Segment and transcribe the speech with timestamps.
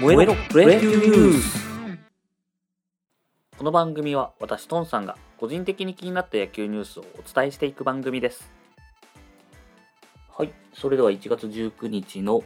[0.00, 1.64] 燃えろプロ野球ニュース
[3.56, 8.50] この番組は私トンさんが個人的に気になった野球ニュースをお伝えしていく番組です。
[10.36, 12.42] はいそれでは1月19日の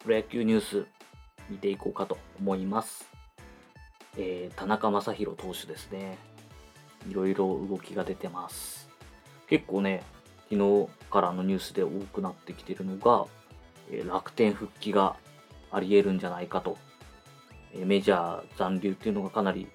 [0.00, 0.86] プロ野球ニュース
[1.48, 3.08] 見ていこうかと思います。
[4.18, 6.18] えー、田中将大投手ですね。
[7.08, 8.90] いろいろ動きが出てます。
[9.48, 10.02] 結構ね
[10.50, 13.24] 昨日からのニュースで多くなってきてるのが、
[13.90, 15.16] えー、楽天復帰が
[15.72, 16.78] あり得るんじゃないかと、
[17.74, 19.66] え、メジャー残留っていうのがかなり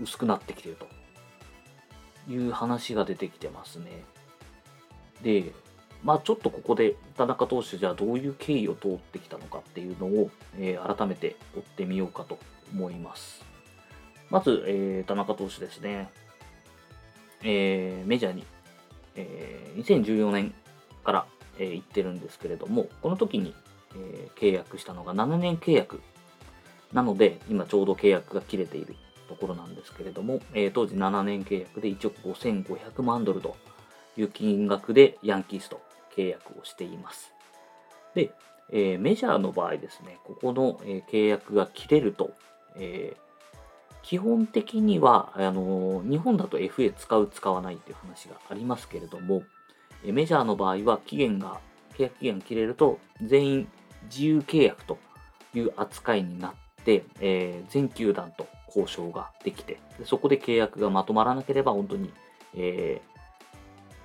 [0.00, 4.04] 薄くなってきてるという話が出てきてますね。
[5.22, 5.52] で、
[6.02, 12.38] まあちょっとここで田中投手じゃあどういう経緯を通ってきたのかっていうのを、えー、改めて追ってみようかと
[12.72, 13.44] 思います。
[14.30, 16.10] まず、えー、田中投手ですね。
[17.44, 18.44] えー、メジャーに
[19.16, 20.54] え、2014年
[21.04, 21.26] から、
[21.58, 23.54] え、行ってるんですけれども、この時に、
[23.96, 26.00] えー、契約したのが7年契約
[26.92, 28.96] なので、今ちょうど契約が切れている
[29.28, 33.56] ところなんですけれども、えー、当時7年契約で1億5500万ドルと
[34.16, 35.80] いう金額でヤンキースと
[36.16, 37.32] 契約をしています。
[38.14, 38.32] で、
[38.70, 42.32] えー、メジャーの場合ですね、ここの、えー、契約が切れると、
[42.76, 43.32] えー、
[44.02, 49.42] 基本的にはあの日本だと FA 使う使わないっていう話がありますけれども
[50.04, 51.60] メジャーの場合は期限が
[51.96, 53.68] 契約期限切れると全員
[54.04, 54.98] 自由契約と
[55.54, 56.52] いう扱いになっ
[56.84, 62.12] て、えー、全球団と交渉ができてでそこで契約がまとまらなければ本当に、
[62.54, 63.00] え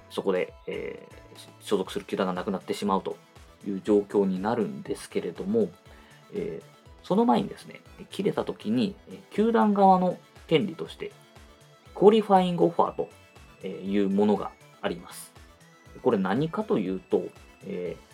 [0.10, 3.18] ー、そこで、えー、所属する球団がなくなってしまうと
[3.66, 5.70] いう状況になるんですけれども、
[6.34, 6.62] え
[7.08, 8.94] その前にですね、切れた時に、
[9.32, 11.14] 球団側の権利として、
[11.96, 12.96] クオリファイングオファー
[13.62, 15.32] というものがあります。
[16.04, 17.24] これ何かというと、
[17.66, 18.07] えー、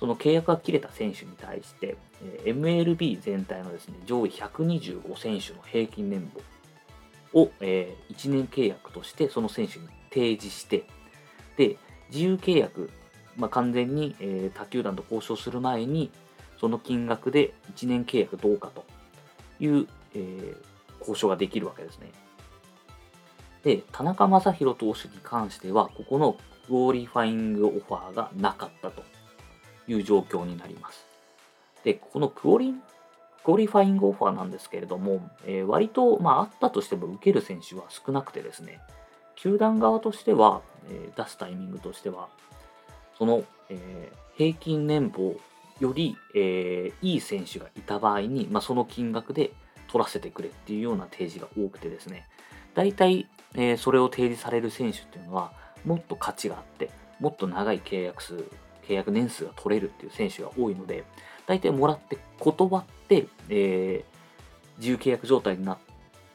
[0.00, 1.98] その契約が切れた選手に対して、
[2.44, 6.30] MLB 全体のですね、上位125選手の平均年
[7.32, 10.86] 俸を、えー、1年契約としてその選手に提示して、
[11.58, 11.76] で、
[12.10, 12.90] 自由契約、
[13.36, 16.10] まあ、完全に、えー、他球団と交渉する前に、
[16.58, 18.84] その金額で1年契約どうかと
[19.62, 20.56] いう、えー、
[21.00, 22.10] 交渉ができるわけですね。
[23.64, 29.02] で、田中将大投手に関しては、ここのクオリファイングオファーがなかったと
[29.90, 31.04] いう状況になります。
[31.84, 32.74] で、このクオリ
[33.42, 38.80] クオリファイングオファーなんですけれども、えー、割と、まあ、あったとしても受ける選手は少なくてですね、
[39.34, 42.28] 球団側としては、えー、出すタイミングとしては、
[43.16, 45.40] その、えー、平均年俸
[45.80, 49.52] より、え、いい選手がいた場合に、まあ、その金額で
[49.88, 52.28] 取らせてくれっていうような提示が多くてですね、
[52.74, 55.52] 大体、え、それを提示される選手っていうのは、
[55.86, 58.44] もっと価値があって、もっと長い契約数、
[58.90, 61.04] 契約年数が取れるっていう選手が多いので、
[61.46, 65.78] 大体もらって断って、えー、自由契約状態になっ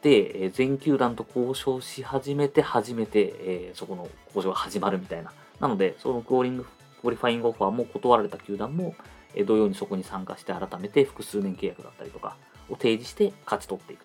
[0.02, 5.32] て、え全球団と交渉し始めて、初めて、えー、そこの交渉が始まるみたいな。
[5.60, 6.70] なので、そのクオリング、ク
[7.04, 8.94] オリファイングオファーも断られた球団も
[9.36, 12.36] え、同様にそこに参加して改めて複数年契約だったりとか
[12.68, 14.04] を提示して勝ち取っていく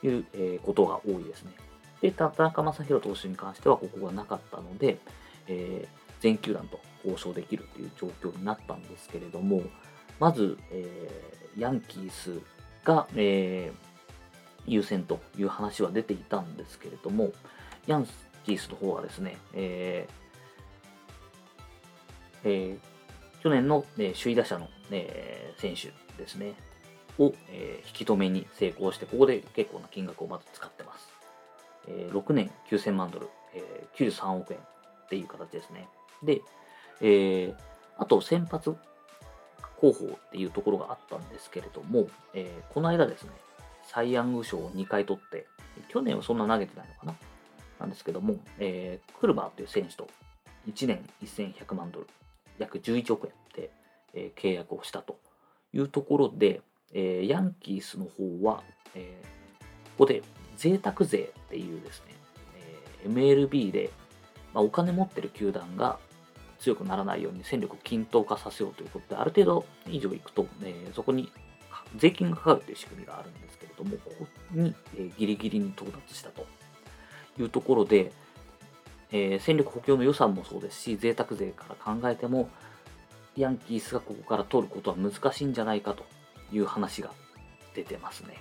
[0.00, 1.52] という、えことが多いですね。
[2.00, 4.98] で、田中将大投手に関してはここがなかったので、
[5.46, 9.62] えー、全球団と交渉できるという状況になったんですけれども、
[10.18, 12.38] まず、えー、ヤンキース
[12.84, 17.32] が、えー、優先という話は出ていたんですけれども、
[17.86, 18.06] ヤン
[18.44, 20.20] キースの方はですね、えー
[22.44, 26.54] えー、去年の、ね、首位打者の、ね、選手ですね、
[27.18, 31.08] を、えー、引き止めに成功して、ここで結構な金額をまず使ってます。
[31.88, 35.88] えー、6年9000万ドル、えー、93億円っていう形ですね。
[36.22, 36.42] で、
[37.00, 37.56] えー、
[37.98, 38.76] あと先発
[39.80, 43.30] 候補っていうところがあったんですけれども、えー、この間ですね、
[43.86, 45.46] サイ・ヤング賞を2回取って、
[45.88, 47.14] 去年はそんな投げてないのかな？
[47.80, 50.06] なんですけども、えー、クルバーという選手と
[50.68, 52.06] 1年1100万ドル、
[52.58, 53.70] 約11億円で、
[54.12, 55.18] えー、契約をしたと
[55.72, 56.60] いうところで、
[56.92, 58.62] えー、ヤンキースの方は、
[58.94, 59.24] えー、
[59.96, 60.22] ここで
[60.56, 62.14] 贅沢税っていうですね、
[63.04, 63.90] えー、MLB で、
[64.52, 65.98] まあ、お金持ってる球団が
[66.60, 71.32] 強くならないように戦力を均等化させようということで、ある程度以上いくと、えー、そこに
[71.96, 76.46] 税金がかかるという仕組みがあるんですけれども、ここに、えー、ギリギリに到達したと
[77.38, 78.12] いうところで、
[79.10, 82.50] えー、戦力補強の予算もそうですし、贅沢税から考えても、
[83.36, 86.04] ヤンキースがここから取ることは難しいんじゃないかと
[86.52, 87.10] いう話が
[87.74, 88.36] 出てますね。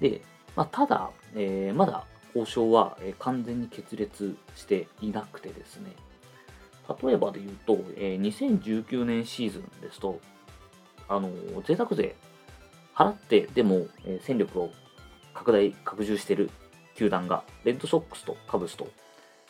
[0.00, 0.22] で、
[0.56, 2.04] まあ、ただ、えー、まだ
[2.34, 5.92] 交渉は、完全に決裂していなくてですね、
[7.02, 10.20] 例えばで言うと、えー、2019年シーズンですと、
[11.08, 11.30] あの、
[11.66, 12.14] 贅沢税
[12.94, 14.70] 払ってでも、え戦力を
[15.34, 16.50] 拡大、拡充している
[16.94, 18.88] 球団が、レッドソックスとカブスと、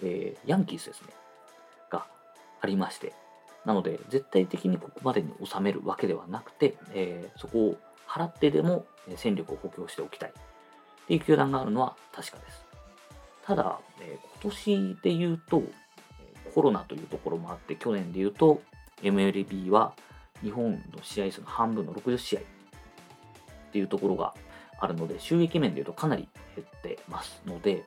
[0.02, 1.08] えー、ヤンキースですね、
[1.90, 2.06] が
[2.60, 3.12] ありまして、
[3.64, 7.76] なので、絶対的にここまでに収めるわけではなくて、えー、そこを
[8.08, 8.84] 払ってでも
[9.16, 12.64] 戦力を補強しておきたいっていう球団があるのは確かです。
[13.44, 15.62] ただ、えー、今年で言うと、
[16.54, 18.62] コロナというところもあって、去年で言うと、
[19.02, 19.94] MLB は
[20.42, 22.42] 日本の試合数の半分の60試合っ
[23.72, 24.34] ていうところが
[24.78, 27.84] あるので、収益面で言うとかなり減ってますので、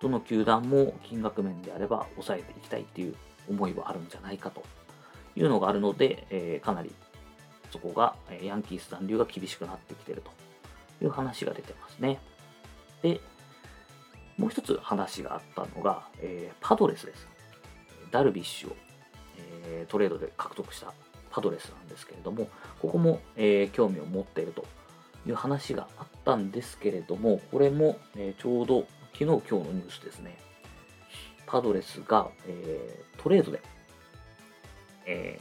[0.00, 3.14] どの球団も金額面であれば抑えていきたいっていう
[3.48, 4.62] 思いはあるんじゃないかと
[5.36, 6.92] いうのがあるので、えー、かなり
[7.70, 12.18] そこがヤンキース残留が厳しくなってきてるという話が出てますね。
[13.02, 13.20] で、
[14.36, 17.26] もう一つ話があったのが、えー、パドレスです。
[18.10, 18.76] ダルビッシュを、
[19.64, 20.92] えー、トレードで獲得した
[21.30, 22.48] パドレスなんですけれども、
[22.80, 24.64] ここも、えー、興味を持っていると
[25.26, 30.38] いう話があったんですけれども、これも、えちょうど昨日今日のニュースですね。
[31.46, 33.60] パドレスが、えトレードで、
[35.06, 35.40] え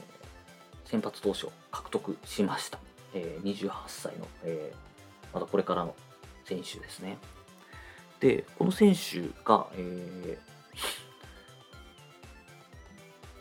[0.85, 2.79] 先発投手を獲得しました。
[3.13, 4.73] え28歳の、え
[5.33, 5.95] まだこれからの
[6.45, 7.17] 選手ですね。
[8.19, 10.56] で、この選手が、えー、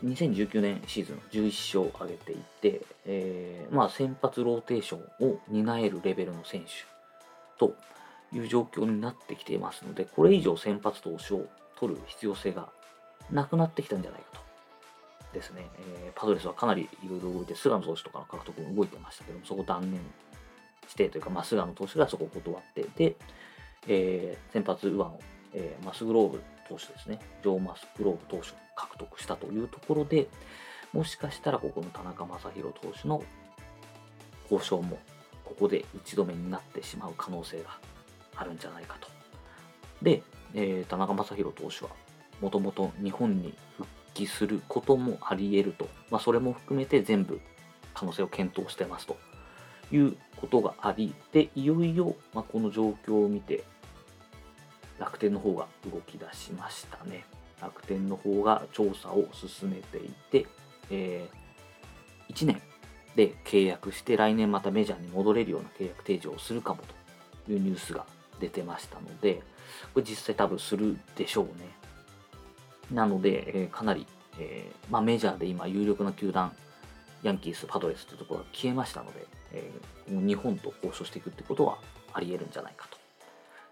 [0.03, 6.67] 2019年シーズン11勝を挙げていて、えー、まあ、先発ローテーションを担えるレベルの選手
[7.57, 7.75] と
[8.31, 11.47] いう状況になってきていますので、これ以上先発投手を
[11.79, 12.69] 取る必要性が
[13.31, 14.47] なくなってきたんじゃないかと。
[15.33, 19.99] ですね、えー、パドレスはかなりいろいろ動いて、菅野投手とかの獲得も動いてましたけども、そこ断念
[20.87, 23.15] してというか、まあ、菅野投手がそこを断って、で、
[23.87, 25.19] えー、先発右腕を、
[25.53, 30.27] えー、マスグローブ投手ですね、ジョー・マスグローブ投手を獲得したというところで、
[30.93, 33.23] もしかしたらここの田中将大投手の
[34.49, 34.99] 交渉も
[35.43, 37.77] ここで打ち止めになってしまう可能性が
[38.35, 39.07] あるんじゃないかと。
[40.01, 40.21] で、
[40.53, 41.91] えー、田中将大投手は
[42.41, 47.39] もともと日本に復帰することもあり得ると、まあ、それも含めて全部
[47.93, 49.17] 可能性を検討してますと
[49.91, 53.63] いうことがあり、で、いよいよ、まあ、この状況を見て、
[54.99, 57.25] 楽天の方が動き出しましたね。
[57.61, 60.45] 楽天の方が調査を進めていて、
[60.91, 62.61] えー、1年
[63.15, 66.81] で契約して来年またメジャーに戻れるような契約提示をするかも
[67.45, 68.05] というニュースが
[68.39, 69.41] 出てましたので、
[69.93, 71.67] これ実際多分するでしょうね。
[72.91, 74.05] なので、えー、かなり、
[74.39, 76.51] えー、まあ、メジャーで今有力な球団、
[77.23, 81.79] ヤンキース、パドレスというところが消えましたので、えー、日本と交渉していくってことは
[82.13, 82.96] あり得るんじゃないかと。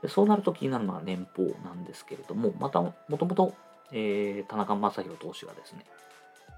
[0.05, 3.55] でそうなると気になるのは年俸なんですけれども、またもともと、
[3.91, 5.83] え、田中将大投手がですね、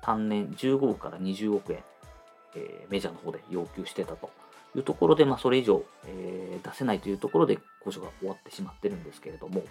[0.02, 1.80] 単年15億から20億円、
[2.58, 4.30] えー、メジャーの方で要求してたと
[4.76, 9.64] いうところで、まあ、それ以上、えー、出せないというところで交渉が終わってしまってるんですけれども、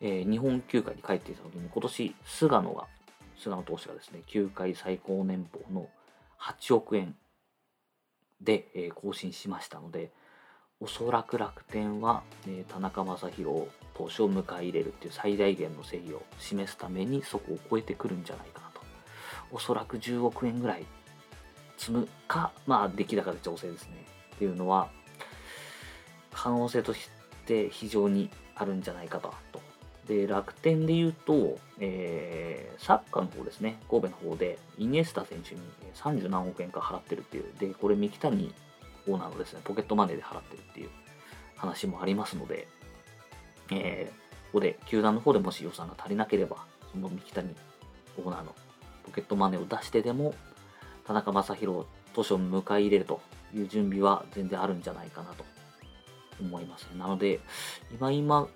[0.00, 2.86] えー、日本球界に帰っていた時に今年菅野が、
[3.36, 5.88] 菅野投手がですね、球界最高年俸の
[6.40, 7.16] 8億円
[8.40, 10.12] で、え、更新しましたので、
[10.82, 13.30] おそらく楽天は、え、田中将大
[13.94, 18.80] 投手を迎え入れるっていう最大限の誠意を示すためにそこを超えてくるんじゃないかなと。
[19.52, 20.84] おそらく10億円ぐらい
[21.78, 24.04] 積むか、まあ、出来高で調整ですね。
[24.34, 24.88] っていうのは、
[26.32, 27.08] 可能性とし
[27.46, 29.32] て非常にあるんじゃないかと。
[30.08, 35.60] で、楽天で言うと、えー、サッカーの方ですね、神戸の方で、イニエスタ選手に
[35.94, 38.52] 30何億円か払ってるっていう、で、これ、三木谷
[39.06, 40.90] オーナーのですね、ポケットマネーで払ってるっていう
[41.56, 42.68] 話もありますので、
[43.70, 44.14] えー、
[44.46, 46.58] ここで、球団の方でもし予算が足りなければ、
[46.92, 47.54] その三木谷
[48.18, 48.54] オーナーの
[49.04, 50.34] ポケットマネーを出してでも、
[51.06, 53.20] 田中将大投手を迎え入れると
[53.54, 55.44] いう準備は全然あるんじゃないかなと
[56.40, 56.98] 思いますね。
[56.98, 57.40] なので、
[57.92, 58.48] 今今、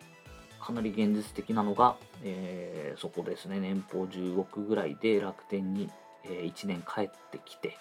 [0.61, 5.89] かなり現実的なのが、えー、そこですね、年俸10億ぐらいで楽天に、
[6.25, 7.77] えー、1年帰ってきて、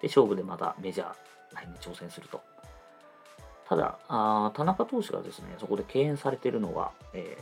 [0.00, 2.40] で、勝負でまたメジャーに挑戦すると。
[3.68, 7.36] ただあ、田中投手がですね、そこで敬遠されているのは、え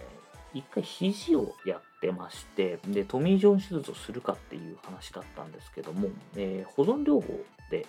[0.55, 7.39] ー、一回肘をやってまして、で、トミー・ジョン手術をするかっていう話だったんですけども、えー、保存療法
[7.71, 7.87] で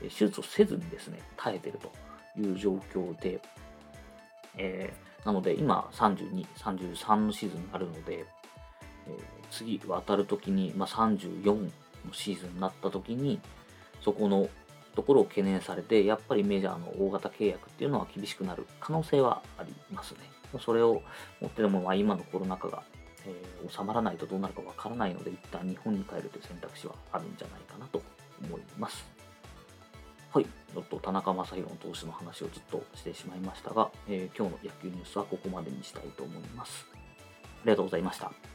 [0.00, 1.92] 手術をせずにですね、耐えてると
[2.40, 3.40] いう状況で、
[4.56, 8.26] えーなので今32、33のシーズンになるので、
[9.06, 9.16] えー、
[9.50, 11.70] 次渡るときに、まあ、34の
[12.12, 13.40] シーズンになったときに、
[14.04, 14.48] そこの
[14.94, 20.20] ところを懸念されて、やっぱりメジャーの大型契約っていうのは厳しくなる可能性はありますね。
[20.60, 21.02] それを
[21.40, 22.84] もってでも、まあ、今のコロナ禍が、
[23.26, 28.02] えー、収まらないとどうなるかわからないので、一旦日本に帰るという選択肢はあるんじゃないかなと
[28.44, 29.04] 思います。
[30.32, 36.86] はい、ちょっと田中将大の投手の話をずっとしてしまいましたが、えー今日の野球ニュースはここまでにしたいと思います。
[36.92, 36.96] あ
[37.64, 38.53] りがとうございました。